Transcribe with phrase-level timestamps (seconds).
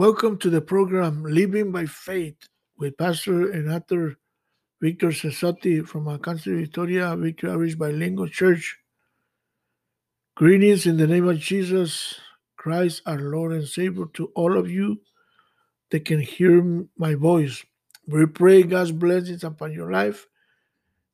[0.00, 4.16] Welcome to the program Living by Faith with Pastor and actor
[4.80, 8.78] Victor Cesotti from Alcance Victoria, Victory Outreach Bilingual Church.
[10.36, 12.14] Greetings in the name of Jesus
[12.56, 15.02] Christ, our Lord and Savior, to all of you
[15.90, 17.62] that can hear my voice.
[18.06, 20.26] We pray God's blessings upon your life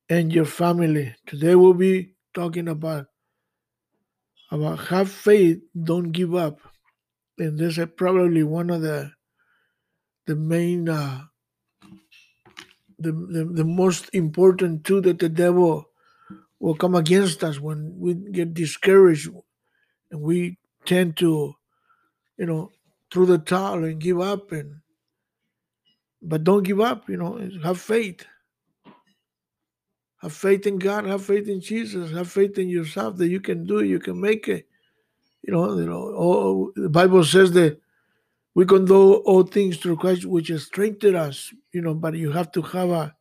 [0.08, 1.12] and your family.
[1.26, 3.06] Today we'll be talking about
[4.52, 6.60] about have faith, don't give up.
[7.38, 9.12] And this is probably one of the
[10.26, 11.22] the main uh,
[12.98, 15.90] the, the the most important tool that the devil
[16.60, 19.28] will come against us when we get discouraged
[20.10, 21.54] and we tend to,
[22.38, 22.70] you know,
[23.12, 24.76] throw the towel and give up and
[26.22, 28.26] but don't give up, you know, have faith.
[30.22, 33.66] Have faith in God, have faith in Jesus, have faith in yourself that you can
[33.66, 34.66] do it, you can make it.
[35.46, 37.80] You know, you know, all, the Bible says that
[38.54, 42.32] we can do all things through Christ which has strengthened us, you know, but you
[42.32, 43.14] have to have a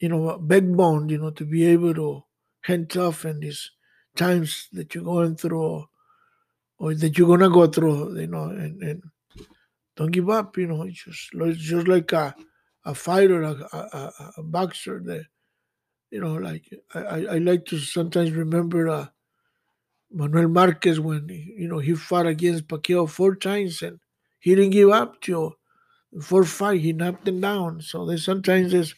[0.00, 2.24] you know a backbone, you know, to be able to
[2.60, 3.70] hang tough in these
[4.16, 5.88] times that you're going through or,
[6.78, 9.02] or that you're gonna go through, you know, and, and
[9.96, 12.34] don't give up, you know, it's just it's just like a
[12.84, 15.24] a fighter, a, a, a boxer that
[16.10, 19.06] you know, like I, I like to sometimes remember uh,
[20.14, 23.98] Manuel Marquez when you know he fought against Pacquiao four times and
[24.38, 25.56] he didn't give up till
[26.22, 27.80] four fight he knocked him down.
[27.82, 28.94] So there's sometimes there's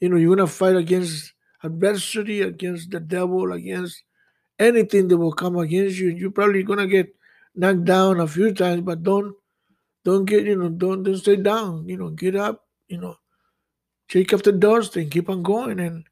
[0.00, 4.02] you know you're gonna fight against adversity, against the devil, against
[4.58, 6.08] anything that will come against you.
[6.08, 7.14] You're probably gonna get
[7.54, 9.34] knocked down a few times, but don't
[10.04, 11.86] don't get you know don't don't stay down.
[11.88, 12.64] You know, get up.
[12.88, 13.16] You know,
[14.08, 16.04] shake off the dust and keep on going and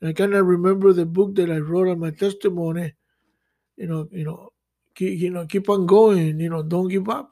[0.00, 2.94] and I kind of remember the book that I wrote on my testimony.
[3.76, 4.50] You know, you know,
[4.94, 6.38] keep, you know, keep on going.
[6.40, 7.30] You know, don't give up.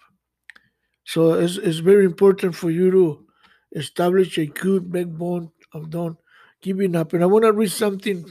[1.04, 3.26] So it's it's very important for you to
[3.72, 6.16] establish a good backbone of don't
[6.60, 7.12] giving up.
[7.12, 8.24] And I want to read something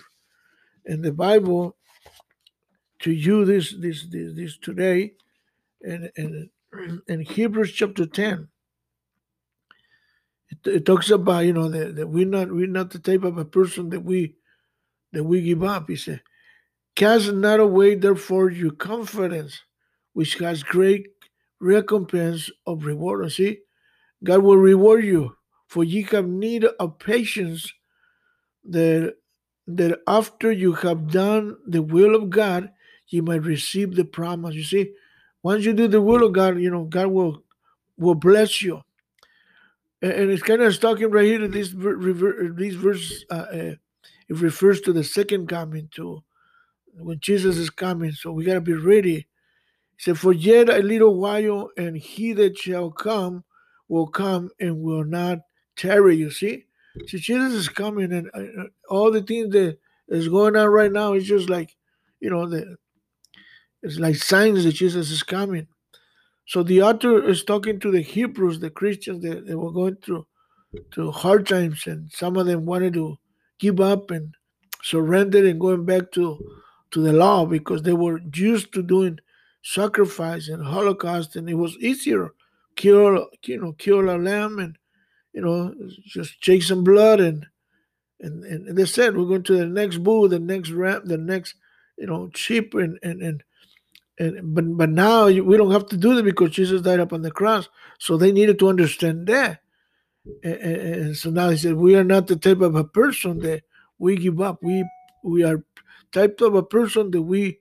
[0.86, 1.76] in the Bible
[3.00, 5.14] to you this this this, this today,
[5.82, 6.50] and and
[7.08, 8.50] in Hebrews chapter ten.
[10.52, 13.38] It, it, talks about you know that, that we're not we're not the type of
[13.38, 14.36] a person that we
[15.14, 15.88] that we give up.
[15.88, 16.22] He said,
[17.00, 19.64] Cast not away therefore your confidence,
[20.12, 21.08] which has great
[21.62, 23.32] recompense of reward.
[23.32, 23.60] See,
[24.24, 27.72] God will reward you, for ye have need of patience
[28.66, 29.16] that
[29.66, 32.70] that after you have done the will of God,
[33.08, 34.56] you might receive the promise.
[34.56, 34.94] You see,
[35.42, 37.44] once you do the will of God, you know God will
[37.98, 38.84] will bless you
[40.02, 43.26] and it's kind of talking right here this these verse.
[43.30, 43.76] Uh, uh,
[44.30, 46.24] it refers to the second coming too,
[47.00, 48.12] when Jesus is coming.
[48.12, 49.28] So we gotta be ready.
[49.98, 53.44] He said, "For yet a little while, and he that shall come
[53.88, 55.40] will come and will not
[55.76, 56.66] tarry." You see,
[57.08, 59.78] so Jesus is coming, and uh, all the things that
[60.08, 61.76] is going on right now is just like,
[62.20, 62.78] you know, the
[63.82, 65.68] it's like signs that Jesus is coming.
[66.48, 70.26] So the author is talking to the Hebrews, the Christians that, that were going through
[70.92, 73.18] to hard times, and some of them wanted to
[73.60, 74.34] give up and
[74.84, 76.40] surrender and going back to
[76.92, 79.20] to the law because they were used to doing
[79.64, 82.34] sacrifice and holocaust, and it was easier
[82.80, 84.78] kill you know kill a lamb and
[85.34, 87.46] you know just take some blood and
[88.22, 91.56] and and they said we're going to the next bull, the next ram, the next
[91.98, 93.44] you know sheep and and and
[94.18, 97.32] and, but but now we don't have to do that because Jesus died upon the
[97.32, 97.70] cross.
[98.00, 99.62] So they needed to understand that.
[100.44, 103.64] And, and, so now he said, we are not the type of a person that
[103.98, 104.62] we give up.
[104.62, 104.86] We
[105.24, 105.64] we are
[106.12, 107.60] type of a person that we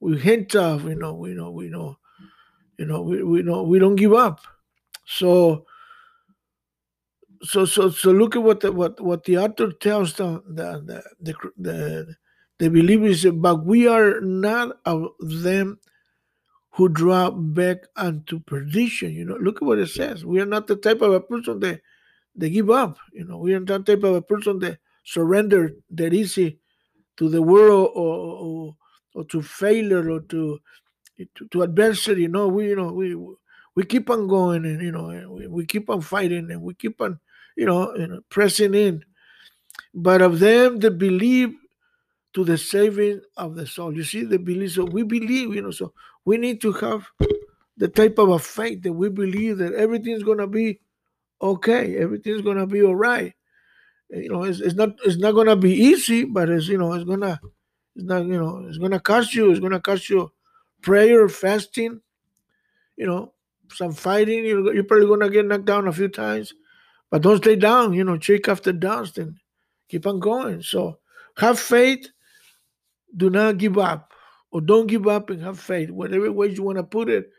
[0.00, 0.84] we hint of.
[0.84, 1.98] You know, we know we know,
[2.78, 4.40] you know, we, we know we don't give up.
[5.06, 5.66] So
[7.42, 11.34] so so so look at what the what what the author tells the the the
[11.56, 12.16] the,
[12.58, 15.78] the, believers, but we are not of them
[16.70, 19.12] who draw back unto perdition.
[19.12, 20.24] You know, look at what it says.
[20.24, 21.82] We are not the type of a person that
[22.34, 22.98] they give up.
[23.12, 26.60] You know, we are not the type of a person that surrender that easy
[27.16, 28.76] to the world or or,
[29.14, 30.60] or to failure or to,
[31.34, 32.26] to, to adversity.
[32.28, 33.16] No, we you know we
[33.74, 37.00] we keep on going and you know we, we keep on fighting and we keep
[37.00, 37.18] on
[37.56, 39.04] you know, you know pressing in.
[39.92, 41.54] But of them that believe
[42.34, 43.94] to the saving of the soul.
[43.94, 44.72] You see, the belief.
[44.72, 45.92] So we believe, you know, so
[46.24, 47.06] we need to have
[47.76, 50.80] the type of a faith that we believe that everything's gonna be
[51.40, 53.34] okay, everything's gonna be all right.
[54.10, 57.04] You know, it's, it's not it's not gonna be easy, but it's you know, it's
[57.04, 57.40] gonna
[57.96, 60.30] it's not, you know, it's gonna cost you, it's gonna cost you
[60.82, 62.00] prayer, fasting,
[62.96, 63.32] you know,
[63.72, 64.44] some fighting.
[64.44, 66.54] You're, you're probably gonna get knocked down a few times,
[67.10, 67.92] but don't stay down.
[67.94, 69.36] You know, shake off the dust and
[69.88, 70.62] keep on going.
[70.62, 70.98] So
[71.38, 72.08] have faith.
[73.16, 74.12] Do not give up,
[74.50, 75.90] or don't give up and have faith.
[75.90, 77.30] Whatever way you want to put it,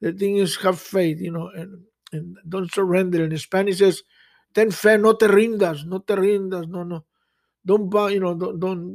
[0.00, 1.20] the thing is have faith.
[1.20, 1.82] You know, and
[2.12, 3.24] and don't surrender.
[3.24, 4.02] In Spanish says,
[4.54, 7.04] "Ten fe, no te rindas, no te rindas, no, no,
[7.64, 8.94] don't, you know, don't, don't,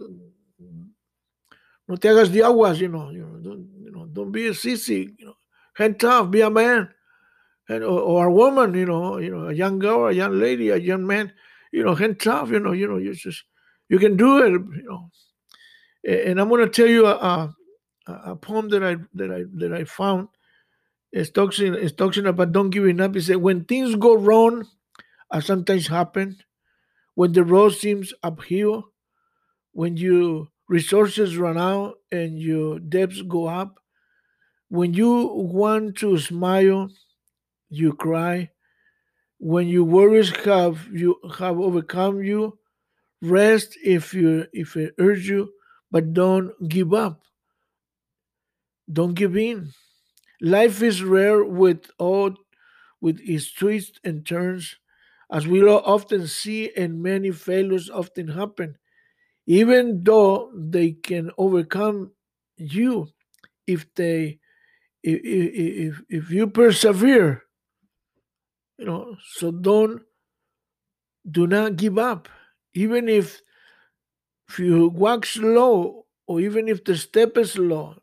[1.88, 4.52] no te hagas de aguas, you know, you know, don't, you know, don't be a
[4.52, 5.36] sissy, you know,
[5.76, 6.90] head tough, be a man,
[7.68, 10.70] and or, or, a woman, you know, you know, a young girl, a young lady,
[10.70, 11.32] a young man,
[11.72, 13.44] you know, head tough, you know, you know, you just,
[13.90, 15.12] you can do it, you know.
[16.08, 17.56] And I'm to tell you a, a,
[18.08, 20.30] a poem that I that I that I found
[21.12, 23.16] it's talking, it's talking about don't giving up.
[23.16, 24.68] He said, when things go wrong,
[25.32, 26.38] Uh, as sometimes happen,
[27.16, 28.92] when the road seems uphill,
[29.74, 33.80] when your resources run out and your debts go up,
[34.70, 36.90] when you want to smile,
[37.70, 38.52] you cry.
[39.40, 42.60] When your worries have you have overcome you,
[43.22, 45.54] rest if you if it urge you,
[45.92, 47.22] but don't give up.
[48.92, 49.74] Don't give in.
[50.42, 52.36] Life is rare with all
[53.02, 54.78] with its twists and turns,
[55.32, 58.78] as we often see, and many failures often happen,
[59.48, 62.12] even though they can overcome
[62.58, 63.10] you
[63.68, 64.40] if they
[65.04, 67.44] if if, if you persevere.
[68.78, 70.02] You know, so don't
[71.30, 72.30] do not give up,
[72.74, 73.42] even if
[74.50, 77.96] if you walk slow, or even if the step is slow,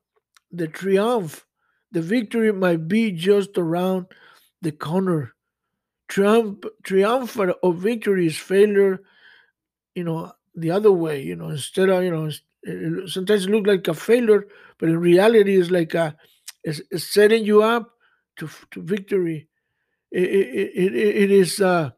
[0.50, 1.46] the triumph
[1.92, 4.06] the victory might be just around
[4.62, 5.35] the corner.
[6.08, 9.02] Triumph, triumph of victory is failure,
[9.94, 12.30] you know, the other way, you know, instead of, you know,
[13.06, 14.46] sometimes it looks like a failure,
[14.78, 16.16] but in reality it's like a,
[16.64, 17.90] it's, it's setting you up
[18.36, 19.48] to, to victory.
[20.12, 21.90] It, it, it, it is, uh,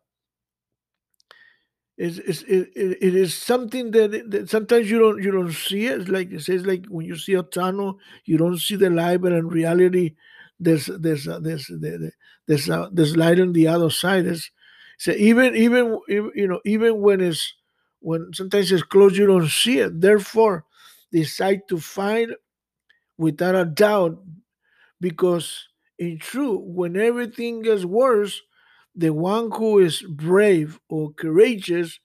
[1.98, 6.00] it's, it's, it, it is something that, that, sometimes you don't you don't see it.
[6.00, 9.20] It's like it says like when you see a tunnel, you don't see the light,
[9.20, 10.14] but in reality,
[10.60, 11.70] there's there's uh, there's
[12.46, 14.26] there's uh, there's light on the other side.
[14.26, 14.50] It's,
[14.98, 17.54] so even even you know even when it's
[18.00, 20.00] when sometimes it's close, you don't see it.
[20.00, 20.64] Therefore,
[21.12, 22.34] decide to find
[23.16, 24.18] without a doubt,
[25.00, 25.68] because
[25.98, 28.40] in truth, when everything gets worse,
[28.94, 32.00] the one who is brave or courageous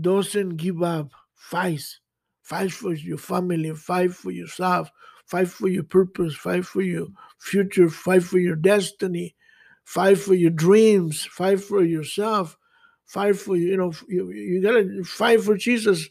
[0.00, 2.00] doesn't give up, fights.
[2.42, 4.90] Fight for your family, fight for yourself,
[5.28, 7.06] fight for your purpose, fight for your
[7.38, 9.36] future, fight for your destiny,
[9.84, 12.56] fight for your dreams, fight for yourself,
[13.04, 16.08] fight for you know you, you gotta fight for Jesus.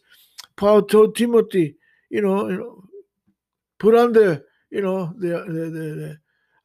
[0.55, 1.75] Paul told Timothy,
[2.09, 2.83] you know, you know,
[3.79, 6.17] put on the you know the the, the, the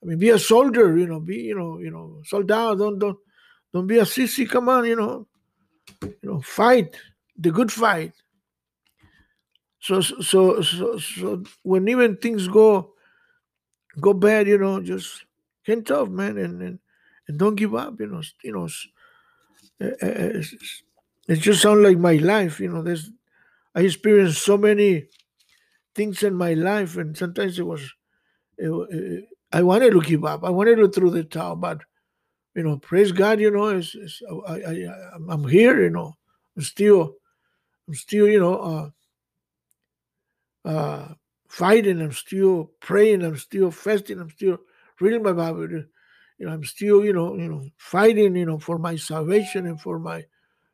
[0.02, 3.18] I mean, be a soldier, you know, be, you know, you know, soldado, don't don't
[3.72, 4.48] don't be a sissy.
[4.48, 5.26] Come on, you know,
[6.02, 6.96] you know, fight
[7.38, 8.12] the good fight.
[9.82, 12.94] So so so so when even things go
[14.00, 15.24] go bad, you know, just
[15.64, 16.78] hang tough, man, and and,
[17.26, 17.98] and don't give up.
[17.98, 18.68] You know, you know,
[19.80, 20.82] eh, eh, eh, it's,
[21.28, 22.60] it just sounds like my life.
[22.60, 23.10] You know, there's
[23.74, 25.06] I experienced so many
[25.94, 27.82] things in my life, and sometimes it was
[28.58, 30.44] it, it, I wanted to give up.
[30.44, 31.82] I wanted to throw the towel, but
[32.54, 34.88] you know, praise God, you know, it's, it's I, I,
[35.28, 36.16] I'm here, you know,
[36.56, 37.14] I'm still,
[37.88, 38.90] I'm still, you know, uh,
[40.64, 41.08] uh,
[41.48, 42.00] fighting.
[42.00, 43.22] I'm still praying.
[43.22, 44.20] I'm still fasting.
[44.20, 44.58] I'm still
[45.00, 45.70] reading my Bible.
[45.70, 45.86] You
[46.38, 49.98] know, I'm still, you know, you know, fighting, you know, for my salvation and for
[49.98, 50.24] my,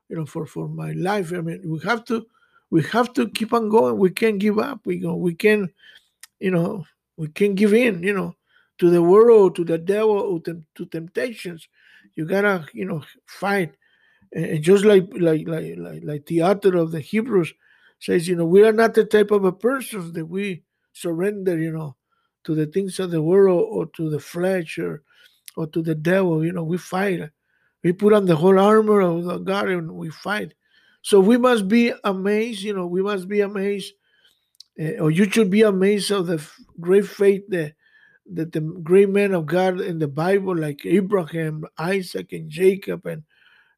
[0.08, 1.32] you know, for for my life.
[1.32, 2.26] I mean, we have to,
[2.70, 3.98] we have to keep on going.
[3.98, 4.80] We can't give up.
[4.84, 5.16] We go.
[5.16, 5.70] We can,
[6.40, 8.02] you know, we can't give in.
[8.02, 8.36] You know,
[8.78, 11.68] to the world, to the devil, to, temptations.
[12.14, 13.74] You gotta, you know, fight.
[14.32, 17.52] And just like like like like like the author of the Hebrews
[17.98, 20.62] says, you know, we are not the type of a person that we
[20.92, 21.96] surrender, you know,
[22.44, 25.02] to the things of the world or to the flesh or
[25.56, 26.44] or to the devil.
[26.44, 27.30] You know, we fight.
[27.82, 30.54] We put on the whole armor of God and we fight.
[31.02, 33.94] So we must be amazed, you know, we must be amazed,
[34.80, 36.44] uh, or you should be amazed of the
[36.80, 37.74] great faith that
[38.30, 43.22] that the great men of God in the Bible, like Abraham, Isaac, and Jacob, and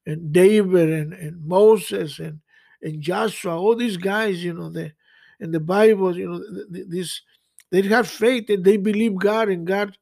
[0.07, 2.41] and David, and, and Moses, and
[2.83, 4.93] and Joshua, all these guys, you know, the
[5.41, 7.23] in the Bible, you know, this
[7.71, 9.97] they have faith and they believe God, and God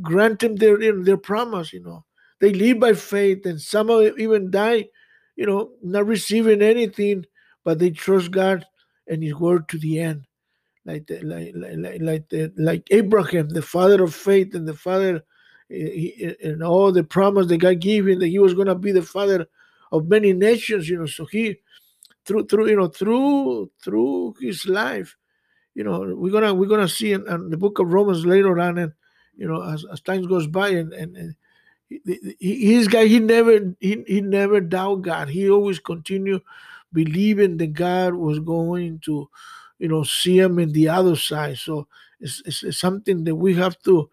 [0.00, 1.72] grant them their you know, their promise.
[1.72, 2.04] You know,
[2.40, 4.88] they live by faith, and some of them even die,
[5.36, 7.26] you know, not receiving anything,
[7.64, 8.64] but they trust God
[9.08, 10.26] and His word to the end
[10.84, 15.16] like the, like like like the, like Abraham, the father of faith and the father,
[15.70, 18.66] eh, he, eh, and all the promise that God gave him that he was going
[18.66, 19.46] to be the father
[19.92, 20.88] of many nations.
[20.88, 21.58] You know, so he
[22.24, 25.16] through through you know through through his life,
[25.74, 28.78] you know, we're gonna we're gonna see in, in the book of Romans later on,
[28.78, 28.92] and
[29.36, 31.34] you know, as, as time goes by, and and, and
[31.88, 35.28] he, his guy he never he, he never doubt God.
[35.28, 36.42] He always continued
[36.92, 39.28] believing that God was going to,
[39.78, 41.58] you know, see him in the other side.
[41.58, 41.86] So
[42.18, 44.10] it's, it's, it's something that we have to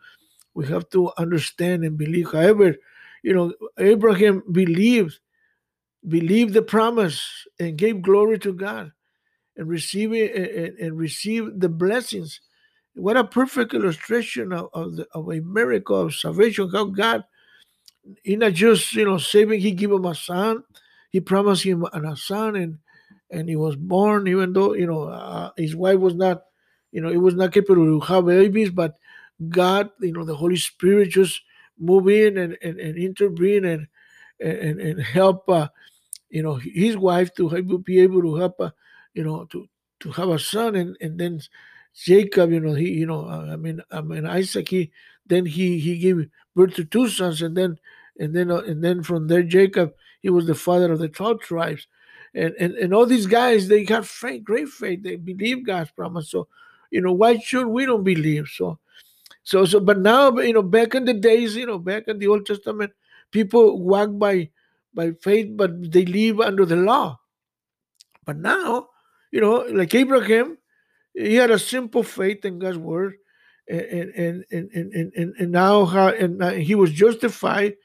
[0.53, 2.31] we have to understand and believe.
[2.31, 2.75] However,
[3.23, 5.19] you know, Abraham believed
[6.07, 8.91] believed the promise and gave glory to God
[9.55, 12.41] and receive it and, receive the blessings.
[12.95, 17.23] What a perfect illustration of, of, the, of a miracle of salvation, how God
[18.23, 20.63] he not just you know saving, he gave him a son,
[21.09, 22.77] he promised him a son, and
[23.29, 26.43] and he was born, even though you know uh, his wife was not,
[26.91, 28.95] you know, it was not capable to have babies, but
[29.49, 31.41] God, you know, the Holy Spirit just
[31.77, 33.87] move in and, and, and intervene and
[34.39, 35.67] and, and help uh,
[36.29, 38.69] you know his wife to be able to help uh,
[39.13, 39.67] you know to
[39.99, 41.41] to have a son and and then
[41.95, 44.91] Jacob you know he you know uh, I mean I mean Isaac he
[45.25, 47.77] then he he gave birth to two sons and then
[48.19, 51.39] and then uh, and then from there Jacob he was the father of the 12
[51.41, 51.87] tribes.
[52.33, 55.01] And and, and all these guys they got faith great faith.
[55.01, 56.29] They believe God's promise.
[56.29, 56.47] So
[56.91, 58.47] you know why should we don't believe?
[58.47, 58.79] So
[59.43, 62.27] so so but now you know back in the days you know back in the
[62.27, 62.91] Old Testament
[63.31, 64.49] people walk by
[64.93, 67.19] by faith, but they live under the law.
[68.25, 68.89] But now,
[69.31, 70.57] you know, like Abraham,
[71.13, 73.15] he had a simple faith in God's word,
[73.67, 77.75] and and and and and, and now how and he was justified,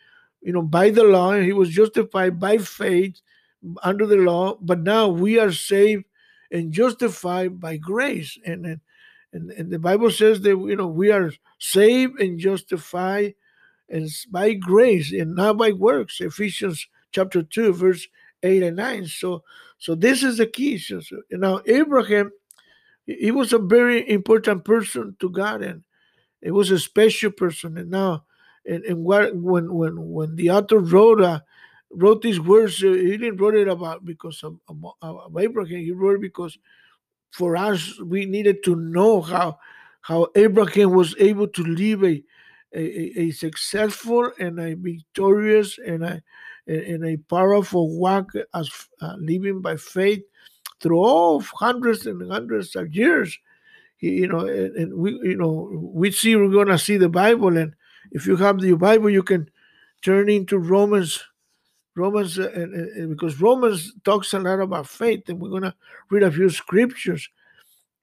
[0.41, 3.21] you know, by the law, and he was justified by faith
[3.83, 4.57] under the law.
[4.61, 6.05] But now we are saved
[6.51, 8.81] and justified by grace, and and
[9.33, 13.35] and, and the Bible says that you know we are saved and justified
[13.93, 16.21] and by grace and not by works.
[16.21, 18.09] Ephesians chapter 2, verse
[18.43, 19.07] 8 and 9.
[19.07, 19.45] So,
[19.79, 20.79] so this is the key.
[20.79, 22.33] So, so, now, Abraham,
[23.07, 25.85] he was a very important person to God, and
[26.41, 27.77] it was a special person.
[27.77, 28.25] And now,
[28.65, 31.41] and, and what, when when when the author wrote uh,
[31.91, 34.57] wrote these words, uh, he didn't write it about because of,
[35.03, 35.81] of, Abraham.
[35.81, 36.57] He wrote because
[37.33, 39.59] for us we needed to know how
[40.01, 42.23] how Abraham was able to live a
[42.75, 46.23] a, a, successful and a victorious and a
[46.67, 50.23] in a powerful walk as uh, living by faith
[50.81, 53.39] through all hundreds and hundreds of years.
[54.01, 57.75] You know, and, and we, you know, we see we're gonna see the Bible, and
[58.11, 59.49] if you have the Bible, you can
[60.03, 61.23] turn into Romans,
[61.95, 65.75] Romans, uh, and, and because Romans talks a lot about faith, and we're gonna
[66.11, 67.29] read a few scriptures.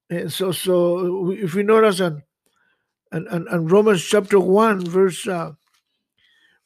[0.09, 2.23] And so, so if we notice on,
[3.11, 5.53] on, on Romans chapter one, verse uh,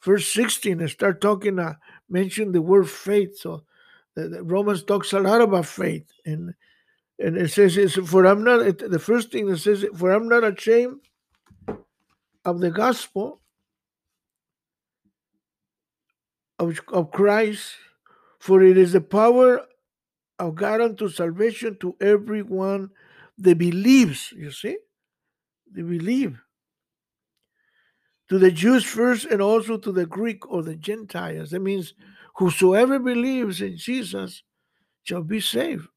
[0.04, 1.74] verse 16 and start talking uh,
[2.08, 3.38] mention the word faith.
[3.38, 3.64] So
[4.14, 6.06] the, the romans talks a lot about faith.
[6.24, 6.54] And
[7.18, 10.28] and it says it's, for i'm not it, the first thing that says for i'm
[10.28, 11.00] not ashamed
[12.44, 13.40] of the gospel
[16.58, 17.70] of, of christ
[18.40, 19.60] for it is the power
[20.40, 22.90] of god unto salvation to everyone
[23.38, 24.32] that believes.
[24.32, 24.78] You see
[25.82, 26.40] believe
[28.28, 31.50] to the Jews first and also to the Greek or the Gentiles.
[31.50, 31.94] That means
[32.36, 34.42] whosoever believes in Jesus
[35.02, 35.88] shall be saved.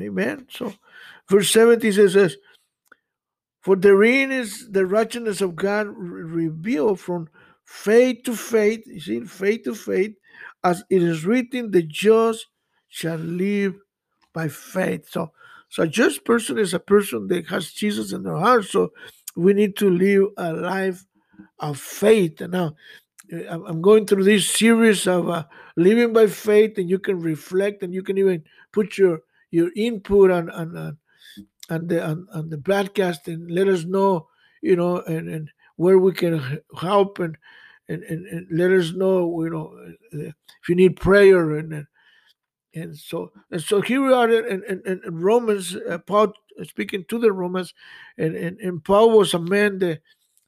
[0.00, 0.46] Amen.
[0.50, 0.74] So
[1.30, 2.36] verse 70 says,
[3.60, 7.28] For therein is the righteousness of God revealed from
[7.64, 10.14] faith to faith, you see, faith to faith,
[10.62, 12.46] as it is written, the just
[12.88, 13.74] shall live
[14.32, 15.08] by faith.
[15.08, 15.32] So,
[15.74, 18.64] so a just person is a person that has Jesus in their heart.
[18.64, 18.92] So
[19.34, 21.04] we need to live a life
[21.58, 22.40] of faith.
[22.40, 22.76] And now
[23.50, 25.42] I'm going through this series of uh,
[25.76, 30.30] living by faith, and you can reflect, and you can even put your your input
[30.30, 30.98] on on on,
[31.68, 34.28] on the on, on, the broadcast, and let us know,
[34.62, 37.36] you know, and, and where we can help, and
[37.88, 39.76] and, and, and let us know, you know,
[40.14, 40.30] uh,
[40.62, 41.84] if you need prayer, and
[42.74, 47.04] and, and so and so here we are in, in, in Romans, uh, Paul speaking
[47.08, 47.74] to the Romans,
[48.18, 50.00] and, and and Paul was a man that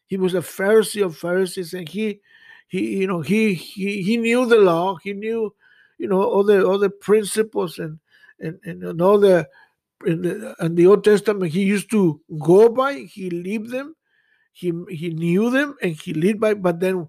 [0.07, 2.21] he was a Pharisee of Pharisees, and he,
[2.69, 4.97] he, you know, he he he knew the law.
[5.03, 5.55] He knew,
[5.99, 7.99] you know, all the all the principles and
[8.39, 9.49] and and, all the
[10.05, 12.95] in the, in the Old Testament he used to go by.
[12.95, 13.97] He lived them.
[14.53, 16.55] He he knew them and he lived by.
[16.55, 17.09] But then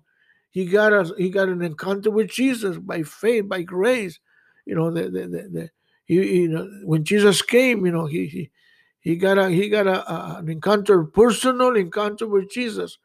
[0.49, 4.19] he got a he got an encounter with Jesus by faith, by grace.
[4.67, 5.69] You know, the the, the, the
[6.03, 8.51] he, you know when Jesus came, you know, he he
[8.99, 12.97] he got a he got a, a, an encounter, personal encounter with Jesus,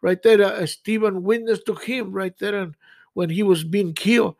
[0.00, 0.42] right there.
[0.42, 2.76] Uh, Stephen witnessed to him right there, and
[3.14, 4.36] when he was being killed,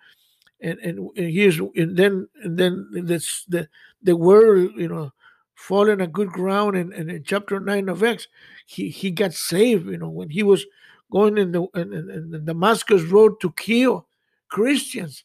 [0.61, 3.69] and and, and he's and then and then this the
[4.03, 5.13] the word you know
[5.57, 8.29] fallen a good ground, and, and in chapter nine of Acts,
[8.67, 9.87] he he got saved.
[9.87, 10.65] You know when he was
[11.11, 14.07] going in the in, in the Damascus road to kill
[14.49, 15.25] Christians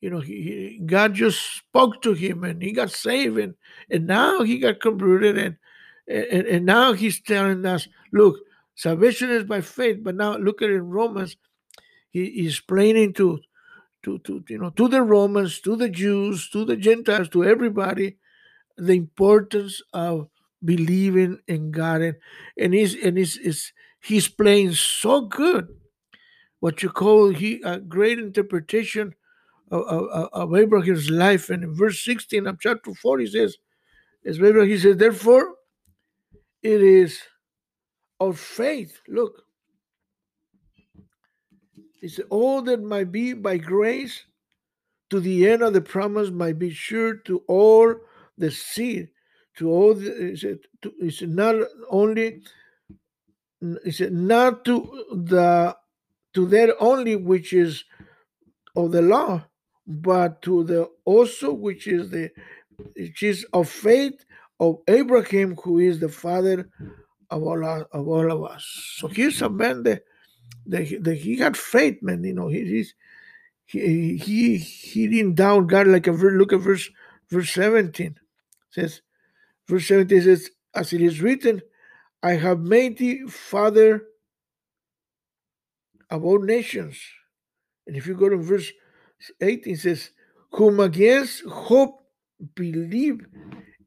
[0.00, 3.54] you know, he, God just spoke to him and he got saved and,
[3.90, 5.56] and now he got converted and,
[6.08, 8.36] and and now he's telling us, look,
[8.76, 11.36] salvation is by faith, but now look at it in Romans,
[12.10, 13.40] he, he's explaining to
[14.04, 18.18] to to you know to the Romans, to the Jews, to the Gentiles, to everybody,
[18.76, 20.28] the importance of
[20.64, 22.02] believing in God.
[22.02, 22.16] And
[22.58, 25.68] and he's and he's, he's he's playing so good
[26.60, 29.14] what you call he a great interpretation
[29.70, 31.50] of, of, Abraham's life.
[31.50, 33.56] And in verse 16 of chapter 4, he says,
[34.24, 35.54] as Abraham, he says, therefore,
[36.62, 37.20] it is
[38.20, 39.00] of faith.
[39.08, 39.42] Look,
[42.08, 44.24] said, all that might be by grace
[45.10, 47.94] to the end of the promise might be sure to all
[48.38, 49.08] the seed,
[49.56, 51.54] to all the, he said, to, said not
[51.88, 52.42] only,
[53.90, 55.76] said, not to the,
[56.34, 57.84] to that only which is
[58.74, 59.44] of the law,
[59.86, 62.30] but to the also which is the
[62.94, 64.24] which is of faith
[64.60, 66.68] of Abraham, who is the father
[67.30, 68.64] of all of all of us.
[68.96, 70.02] So here's a man that,
[70.66, 72.24] that, that he had faith, man.
[72.24, 72.86] You know, he
[73.66, 76.88] he he he didn't doubt God like a look at verse
[77.30, 78.06] verse 17.
[78.06, 78.16] It
[78.70, 79.02] says
[79.68, 81.62] verse 17 says, as it is written,
[82.22, 84.02] I have made thee father
[86.10, 86.98] of all nations.
[87.86, 88.72] And if you go to verse
[89.40, 90.10] 18 says,
[90.52, 92.04] whom against hope
[92.54, 93.26] believe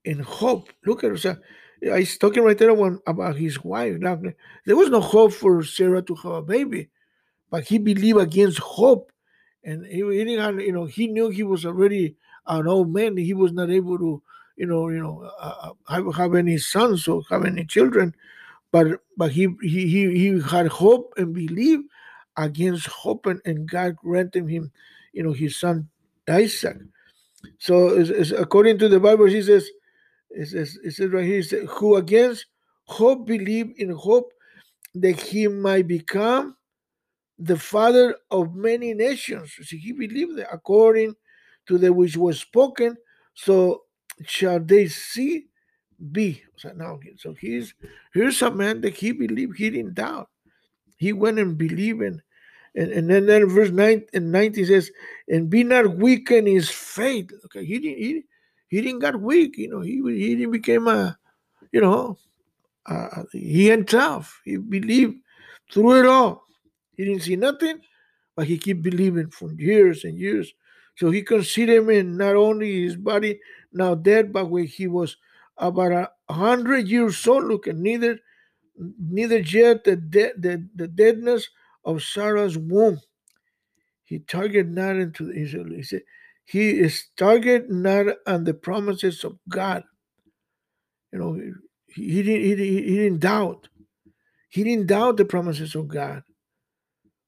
[0.05, 0.69] in hope.
[0.85, 1.39] Look at her.
[1.81, 2.71] He's talking right there
[3.07, 3.97] about his wife.
[3.99, 4.19] Now,
[4.65, 6.89] there was no hope for Sarah to have a baby,
[7.49, 9.11] but he believed against hope.
[9.63, 12.15] And he, he you know, he knew he was already
[12.47, 13.17] an old man.
[13.17, 14.21] He was not able to,
[14.57, 18.15] you know, you know, uh, have, have any sons or have any children.
[18.71, 21.79] But but he he he, he had hope and believe
[22.37, 24.71] against hope, and, and God granted him
[25.13, 25.89] you know, his son
[26.27, 26.77] Isaac.
[27.57, 29.69] So, it's, it's, according to the Bible, he says,
[30.31, 32.45] it says, right here, says, who against
[32.83, 34.31] hope believe in hope
[34.95, 36.55] that he might become
[37.37, 39.53] the father of many nations.
[39.63, 41.15] See, he believed that according
[41.67, 42.97] to the which was spoken,
[43.33, 43.83] so
[44.25, 45.45] shall they see
[46.11, 46.43] be.
[46.57, 47.73] So now, so he's
[48.13, 50.29] here's a man that he believed, he didn't doubt.
[50.97, 52.21] He went and believed in
[52.75, 54.91] and, and then, then verse 9 and 19 says,
[55.27, 57.31] and be not weak in his faith.
[57.45, 58.23] Okay, he didn't he,
[58.67, 61.17] he didn't got weak, you know, he he didn't became a,
[61.71, 62.17] you know,
[63.31, 64.41] he and tough.
[64.45, 65.17] He believed
[65.71, 66.43] through it all.
[66.95, 67.81] He didn't see nothing,
[68.35, 70.53] but he keep believing for years and years.
[70.97, 73.39] So he considered him not only his body
[73.71, 75.15] now dead, but when he was
[75.57, 75.91] about
[76.27, 78.19] a hundred years old, look, and neither
[78.97, 81.49] neither yet the, de- the, the deadness
[81.89, 83.01] of Sarah's womb.
[84.05, 85.67] He targeted not into Israel.
[85.75, 86.01] He said,
[86.45, 89.83] he is targeted not on the promises of God.
[91.13, 91.33] You know,
[91.87, 93.69] he, he didn't he, he didn't doubt.
[94.49, 96.23] He didn't doubt the promises of God,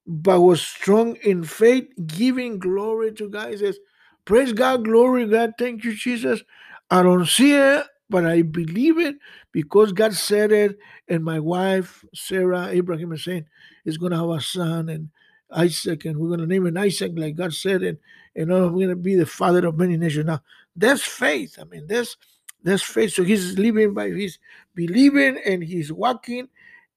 [0.08, 3.52] but was strong in faith, giving glory to God.
[3.52, 3.78] He says,
[4.26, 6.42] Praise God, glory God, thank you, Jesus.
[6.90, 9.16] I don't see it, but I believe it
[9.52, 13.46] because God said it, and my wife Sarah Abraham is saying
[13.86, 15.10] is going to have a son and
[15.50, 17.98] Isaac, and we're going to name him Isaac like God said, and
[18.36, 20.26] and I'm going to be the father of many nations.
[20.26, 20.42] Now
[20.76, 21.58] that's faith.
[21.60, 22.18] I mean, that's
[22.64, 23.14] that's faith.
[23.14, 24.38] So he's living by his
[24.76, 26.50] believing, and he's walking,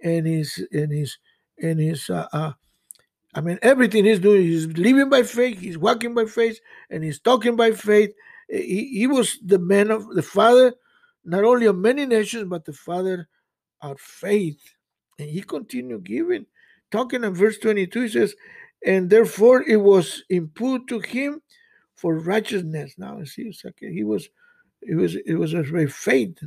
[0.03, 1.19] and he's and he's
[1.63, 2.53] and he's uh, uh
[3.37, 7.19] I mean, everything he's doing, he's living by faith, he's walking by faith, and he's
[7.19, 8.13] talking by faith.
[8.49, 10.75] He, he was the man of the father
[11.25, 13.29] not only of many nations, but the father
[13.81, 14.61] of faith.
[15.19, 16.47] And he continued giving.
[16.91, 18.35] Talking in verse 22, he says,
[18.85, 21.41] and therefore it was imputed to him
[21.95, 22.95] for righteousness.
[22.99, 24.29] Now see, he was
[24.83, 26.39] it was it was a very faith.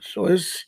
[0.00, 0.64] So it's,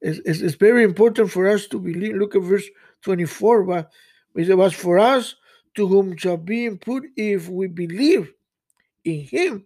[0.00, 2.16] it's it's very important for us to believe.
[2.16, 2.66] Look at verse
[3.02, 3.64] 24.
[3.64, 3.90] But
[4.36, 5.34] it was for us
[5.74, 8.32] to whom shall be imputed if we believe
[9.04, 9.64] in him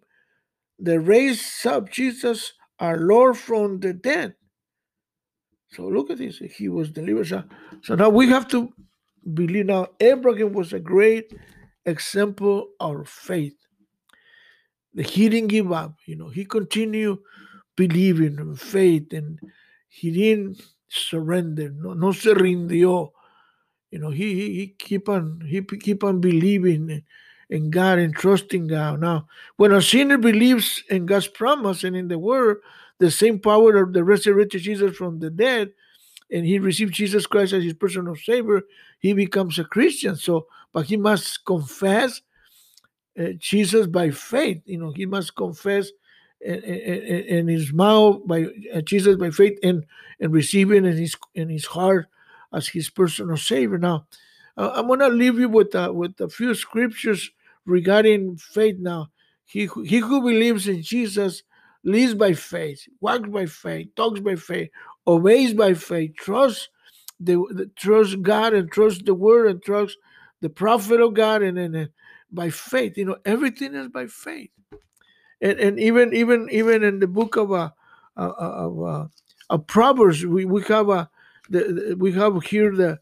[0.79, 4.35] the raised up Jesus our Lord from the dead.
[5.71, 6.39] So look at this.
[6.39, 7.27] He was delivered.
[7.27, 7.45] So,
[7.83, 8.73] so now we have to
[9.35, 11.33] believe now Abraham was a great
[11.85, 13.57] example of faith.
[14.95, 17.19] He didn't give up, you know, he continued
[17.77, 19.39] believing in faith and
[19.89, 23.11] he didn't surrender, no, no se rindió.
[23.91, 27.03] You know, he he, he keep on he keep on believing
[27.50, 29.00] in God and trusting God.
[29.00, 32.59] Now, when a sinner believes in God's promise and in the Word,
[32.98, 35.72] the same power of the resurrected Jesus from the dead,
[36.30, 38.62] and he received Jesus Christ as his personal Savior,
[38.98, 40.16] he becomes a Christian.
[40.16, 42.20] So, but he must confess
[43.18, 44.62] uh, Jesus by faith.
[44.64, 45.90] You know, he must confess
[46.40, 49.85] in, in, in his mouth by uh, Jesus by faith and
[50.20, 52.06] and receiving in his in his heart
[52.52, 53.78] as his personal Savior.
[53.78, 54.06] Now,
[54.57, 57.31] uh, I'm gonna leave you with uh, with a few scriptures
[57.64, 58.77] regarding faith.
[58.79, 59.09] Now,
[59.45, 61.42] he he who believes in Jesus
[61.85, 64.71] lives by faith, walks by faith, talks by faith,
[65.07, 66.69] obeys by faith, trusts
[67.21, 69.97] the, the trust God and trust the Word and trust
[70.40, 71.88] the prophet of God and then
[72.31, 72.97] by faith.
[72.97, 74.51] You know, everything is by faith.
[75.40, 77.71] And, and even even even in the book of uh,
[78.16, 79.07] uh, of, uh,
[79.51, 81.11] of Proverbs, we, we have a
[81.51, 82.99] the, the, we have here the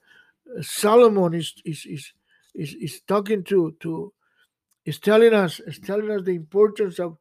[0.61, 2.13] Solomon is is is
[2.55, 4.13] is, is talking to to
[4.85, 7.17] is telling us is telling us the importance of,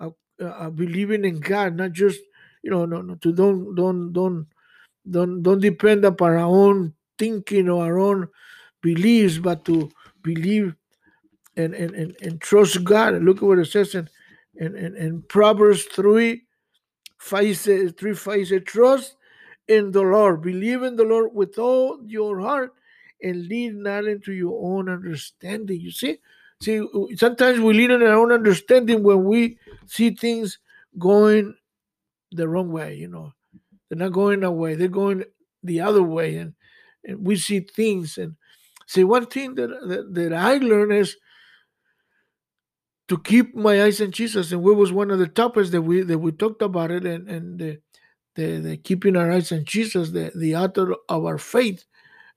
[0.00, 2.20] of uh, believing in God, not just
[2.62, 4.46] you know no, no to don't don't don't
[5.08, 8.28] don't don't depend upon our own thinking or our own
[8.80, 9.90] beliefs, but to
[10.22, 10.74] believe
[11.56, 13.22] and and, and, and trust God.
[13.22, 14.08] Look at what it says in
[14.56, 16.42] in, in, in Proverbs 3
[17.18, 19.16] 5 says, 3 5 says, trust
[19.68, 22.72] in the Lord, believe in the Lord with all your heart,
[23.22, 25.80] and lean not into your own understanding.
[25.80, 26.18] You see,
[26.60, 26.84] see,
[27.16, 30.58] sometimes we lean on our own understanding when we see things
[30.98, 31.54] going
[32.32, 33.32] the wrong way, you know.
[33.88, 35.24] They're not going our way, they're going
[35.62, 36.54] the other way, and,
[37.04, 38.36] and we see things and
[38.86, 41.16] see one thing that, that that I learned is
[43.08, 46.02] to keep my eyes on Jesus, and we was one of the topics that we
[46.02, 47.80] that we talked about it, and and the,
[48.34, 51.84] the, the keeping our eyes on Jesus, the the author of our faith,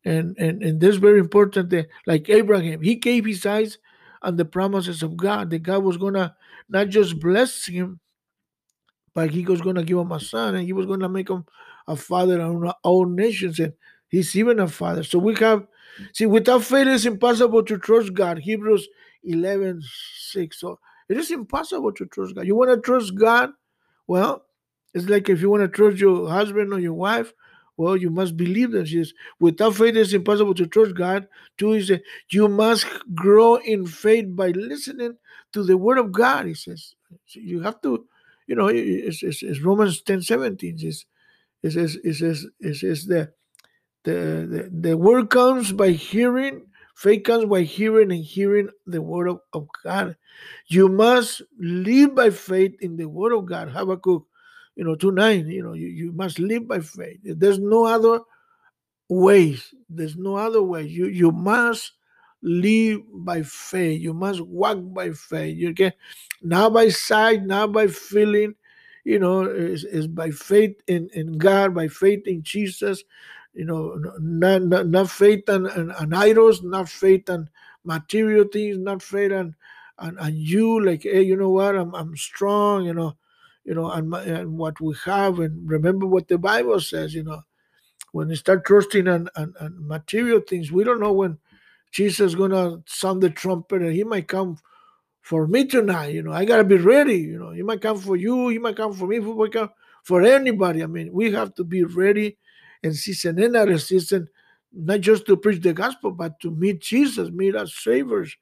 [0.04, 3.78] and and and this very important that like Abraham, he gave his eyes
[4.22, 6.36] on the promises of God, that God was gonna
[6.70, 8.00] not just bless him,
[9.14, 11.46] but he was gonna give him a son, and he was gonna make him
[11.88, 13.74] a father of all nations, and
[14.10, 15.04] he's even a father.
[15.04, 15.68] So we have
[16.14, 18.40] see without faith it's impossible to trust God.
[18.40, 18.88] Hebrews
[19.24, 19.82] 11
[20.32, 20.60] 6.
[20.60, 20.80] So
[21.10, 22.46] it is impossible to trust God.
[22.46, 23.52] You want to trust God?
[24.08, 24.46] Well,
[24.96, 27.34] it's like if you want to trust your husband or your wife,
[27.78, 31.28] well, you must believe that says, without faith it's impossible to trust God.
[31.58, 35.18] Two is that you must grow in faith by listening
[35.52, 36.46] to the word of God.
[36.48, 38.06] He says so you have to,
[38.48, 40.78] you know, it's, it's, it's Romans 10 17.
[40.80, 41.06] It's,
[41.62, 42.48] it says, it says,
[42.80, 43.34] says that
[44.04, 46.62] the, the, the word comes by hearing
[46.96, 50.16] Faith comes by hearing and hearing the word of, of God.
[50.68, 53.70] You must live by faith in the word of God.
[53.70, 54.26] Habakkuk,
[54.76, 57.20] you know, 2 9, you know, you, you must live by faith.
[57.24, 58.22] There's no other
[59.10, 59.74] ways.
[59.90, 60.84] There's no other way.
[60.84, 61.94] You you must
[62.42, 64.02] live by faith.
[64.02, 65.58] You must walk by faith.
[65.58, 65.94] You can
[66.42, 68.56] not by sight, not by feeling,
[69.04, 73.04] you know, is, is by faith in, in God, by faith in Jesus,
[73.54, 77.50] you know, not, not, not faith on, on, idols, not faith on
[77.84, 79.56] material things, not faith on,
[80.00, 83.16] and, on you, like, hey, you know what, I'm, I'm strong, you know,
[83.66, 87.42] you know, and, and what we have, and remember what the Bible says, you know,
[88.12, 91.38] when we start trusting on, on, on material things, we don't know when
[91.92, 94.58] Jesus is gonna sound the trumpet, and He might come
[95.22, 96.14] for me tonight.
[96.14, 97.18] You know, I gotta be ready.
[97.18, 99.50] You know, He might come for you, He might come for me, for,
[100.04, 100.84] for anybody.
[100.84, 102.38] I mean, we have to be ready
[102.84, 104.28] and season out of season,
[104.72, 108.38] not just to preach the gospel, but to meet Jesus, meet our saviors.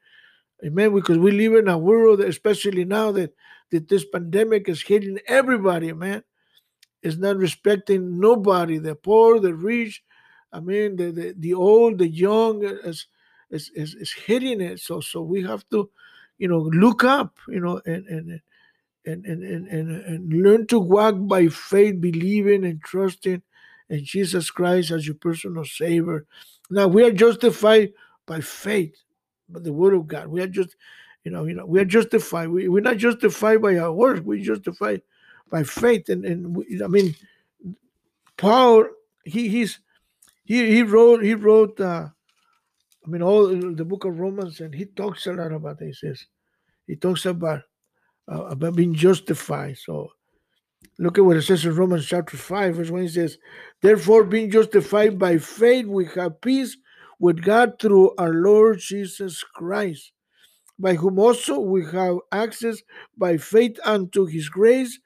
[0.66, 0.94] Amen.
[0.94, 3.34] Because we live in a world, especially now that,
[3.71, 6.23] that this pandemic is hitting everybody, man.
[7.02, 10.02] It's not respecting nobody, the poor, the rich,
[10.54, 13.08] I mean, the, the, the old, the young, is,
[13.49, 14.80] is, is, is hitting it.
[14.80, 15.89] So so we have to,
[16.38, 18.41] you know, look up, you know, and and
[19.06, 23.41] and and, and, and, learn to walk by faith, believing and trusting
[23.89, 26.26] and Jesus Christ as your personal Savior.
[26.69, 27.93] Now we are justified
[28.26, 28.95] by faith,
[29.49, 30.28] by the Word of God.
[30.28, 30.76] We are just,
[31.24, 32.50] you know, you know, we are justified.
[32.50, 34.22] We, we're not justified by our works.
[34.22, 35.02] We're justified
[35.50, 36.10] by faith.
[36.10, 37.16] And and we, I mean,
[38.38, 38.88] Paul,
[39.24, 39.80] he he's
[40.44, 41.80] he he wrote he wrote.
[41.80, 42.10] Uh,
[43.06, 45.82] I mean, all the book of Romans, and he talks a lot about.
[45.82, 45.88] It.
[45.88, 46.26] He says
[46.88, 47.62] he talks about
[48.32, 49.78] uh, about being justified.
[49.78, 50.12] So
[51.00, 53.04] Look at what it says in Romans chapter 5, verse 1.
[53.04, 53.38] It says,
[53.82, 56.78] Therefore, being justified by faith, we have peace
[57.20, 60.12] with God through our Lord Jesus Christ,
[60.80, 62.82] by whom also we have access
[63.18, 65.00] by faith unto his grace,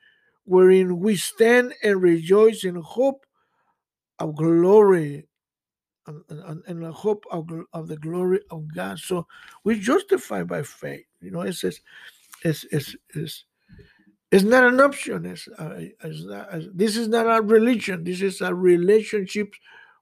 [0.45, 3.25] wherein we stand and rejoice in hope
[4.19, 5.27] of glory.
[6.07, 8.97] and, hope of, of the glory of God.
[8.97, 9.27] So
[9.63, 11.05] we're justified by faith.
[11.21, 11.81] You know, it's it's
[12.43, 13.43] it's it's, it's,
[14.31, 15.25] it's not an option.
[15.25, 18.03] It's, uh, it's not, it's, this is not a religion.
[18.03, 19.53] This is a relationship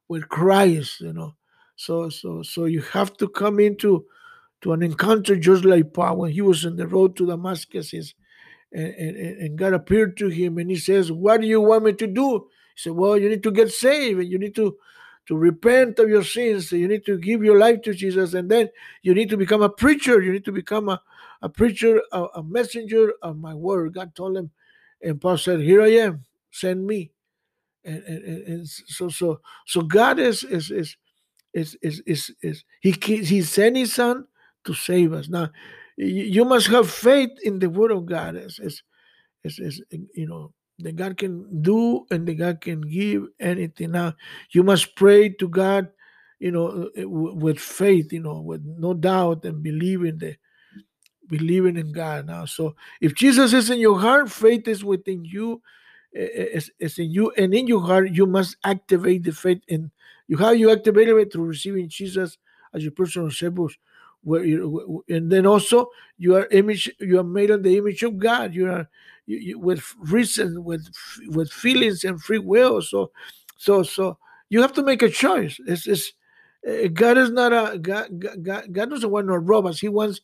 [0.07, 1.01] with Christ.
[1.01, 1.35] You know,
[1.75, 4.05] so so so you have to come into
[4.65, 7.93] to an encounter just like Paul when he was on the road to Damascus.
[7.93, 11.93] And, and, and God appeared to him and he says, What do you want me
[11.93, 12.47] to do?
[12.73, 14.75] He said, Well, you need to get saved and you need to
[15.27, 16.71] to repent of your sins.
[16.71, 18.69] You need to give your life to Jesus, and then
[19.03, 20.21] you need to become a preacher.
[20.21, 21.01] You need to become a,
[21.43, 23.93] a preacher, a, a messenger of my word.
[23.93, 24.49] God told him,
[25.01, 27.11] and Paul said, Here I am, send me.
[27.83, 30.97] And, and, and so so so God is is is
[31.53, 34.25] is is is, is he he sent his son
[34.65, 35.29] to save us.
[35.29, 35.49] Now
[35.97, 38.35] you must have faith in the word of God.
[38.35, 38.83] As, it's,
[39.43, 39.81] it's, it's
[40.13, 43.91] you know that God can do and that God can give anything.
[43.91, 44.15] Now,
[44.51, 45.89] you must pray to God,
[46.39, 50.35] you know, uh, uh, with faith, you know, with no doubt and believing the
[51.27, 52.27] believing in God.
[52.27, 55.61] Now, so if Jesus is in your heart, faith is within you,
[56.11, 59.61] is, is in you, and in your heart, you must activate the faith.
[59.69, 59.91] And
[60.27, 62.37] you how you activate it through receiving Jesus
[62.73, 63.67] as your personal Savior
[64.25, 68.17] where you, and then also you are image you are made in the image of
[68.17, 68.55] god.
[68.55, 68.89] You are
[69.27, 70.89] you, you, with reason with
[71.27, 72.81] with feelings and free will.
[72.81, 73.11] So
[73.55, 74.17] so so
[74.49, 75.59] you have to make a choice.
[75.67, 76.11] It's, it's
[76.67, 79.79] uh, god is not a god, god god doesn't want no robots.
[79.79, 80.21] He wants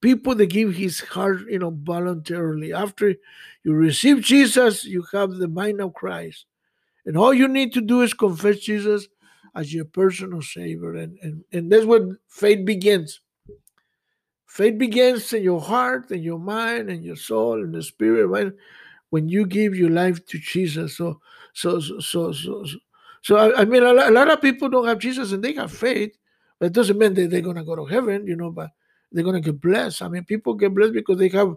[0.00, 2.72] people that give his heart you know voluntarily.
[2.72, 3.14] After
[3.62, 6.46] you receive jesus you have the mind of christ.
[7.04, 9.06] And all you need to do is confess jesus
[9.54, 10.96] as your personal savior.
[10.96, 13.20] And and, and that's where faith begins
[14.56, 18.50] Faith begins in your heart and your mind and your soul and the spirit, right?
[19.10, 20.96] When you give your life to Jesus.
[20.96, 21.20] So,
[21.52, 22.64] so, so, so, so,
[23.20, 25.52] so I, I mean, a lot, a lot, of people don't have Jesus and they
[25.52, 26.16] have faith,
[26.58, 28.70] but it doesn't mean that they're going to go to heaven, you know, but
[29.12, 30.00] they're going to get blessed.
[30.00, 31.54] I mean, people get blessed because they have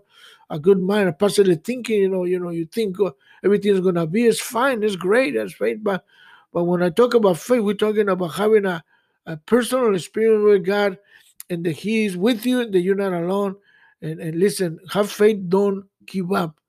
[0.49, 3.95] a good mind, a positive thinking, you know, you know, you think oh, everything's going
[3.95, 5.77] to be, it's fine, it's great, that's faith.
[5.81, 6.03] But,
[6.51, 8.83] but when I talk about faith, we're talking about having a,
[9.25, 10.97] a personal experience with God
[11.49, 13.55] and that He is with you, that you're not alone.
[14.01, 16.59] And, and listen, have faith, don't give up.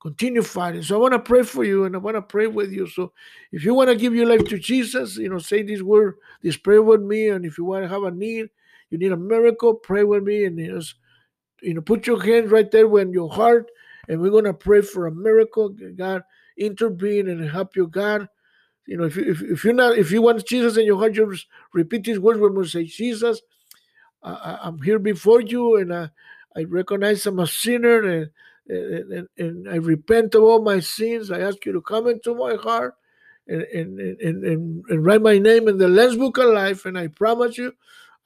[0.00, 0.82] Continue fighting.
[0.82, 2.88] So I want to pray for you and I want to pray with you.
[2.88, 3.12] So
[3.52, 6.56] if you want to give your life to Jesus, you know, say this word, this
[6.56, 7.28] prayer with me.
[7.28, 8.50] And if you want to have a need,
[8.90, 10.96] you need a miracle, pray with me and just,
[11.62, 13.70] you know, put your hands right there when your heart,
[14.08, 15.68] and we're going to pray for a miracle.
[15.68, 16.24] God
[16.58, 18.28] intervene and help you, God.
[18.86, 21.14] You know, if, you, if, if you're not, if you want Jesus in your heart,
[21.14, 23.40] you just repeat these words when we say, Jesus,
[24.22, 26.10] I, am here before you and I,
[26.56, 28.30] I recognize I'm a sinner and,
[28.68, 31.30] and, and, I repent of all my sins.
[31.30, 32.94] I ask you to come into my heart
[33.48, 36.84] and, and, and, and, and write my name in the Lamb's Book of Life.
[36.84, 37.72] And I promise you,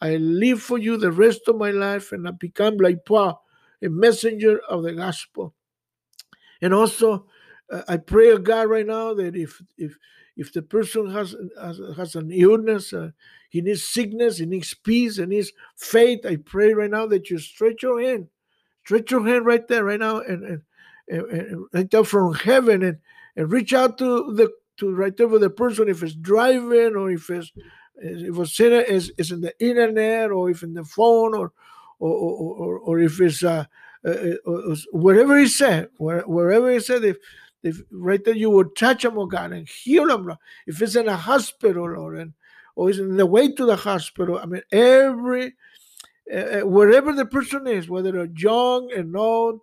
[0.01, 3.43] I live for you the rest of my life and I become like Paul,
[3.83, 5.55] a messenger of the gospel.
[6.61, 7.27] And also,
[7.73, 9.97] uh, I pray God right now that if if
[10.37, 13.11] if the person has has, has an illness, uh,
[13.51, 16.27] he needs sickness, he needs peace, and needs faith.
[16.27, 18.29] I pray right now that you stretch your hand,
[18.85, 20.63] stretch your hand right there, right now, and
[21.09, 22.99] and, and, and from heaven, and
[23.37, 27.11] and reach out to the to right there with the person if it's driving or
[27.11, 27.53] if it's
[27.97, 31.53] if it's in, is, is in the internet or if in the phone or
[31.99, 33.65] or or, or or if it's uh,
[34.05, 37.17] uh, uh he said where, wherever he said if
[37.67, 40.37] if right there you would touch them, oh God, and heal them.
[40.67, 42.33] If it's in a hospital, Lord, and
[42.77, 44.39] or is in the way to the hospital.
[44.39, 45.55] I mean, every
[46.33, 49.63] uh, wherever the person is, whether they're young and old,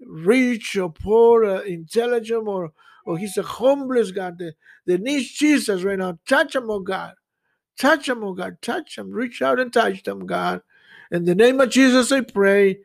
[0.00, 2.72] rich or poor, uh, intelligent or
[3.04, 4.54] or he's a homeless God that,
[4.86, 6.18] that needs Jesus right now.
[6.28, 7.14] Touch him, oh God.
[7.78, 8.60] Touch him, oh God.
[8.60, 9.10] Touch him.
[9.10, 10.60] Reach out and touch them, God.
[11.12, 12.80] In the name of Jesus, I pray.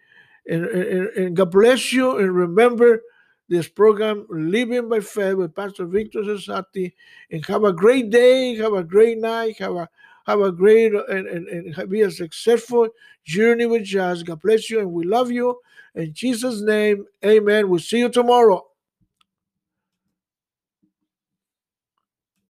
[0.47, 2.17] And, and, and God bless you.
[2.17, 3.01] And remember,
[3.51, 6.93] this program, Living by Faith with Pastor Victor Cesati.
[7.29, 9.89] And have a great day, have a great night, have a
[10.25, 12.87] have a great uh, and, and, and be a successful
[13.25, 14.23] journey with us.
[14.23, 15.59] God bless you and we love you.
[15.95, 17.69] In Jesus' name, amen.
[17.69, 18.70] We'll see you tomorrow.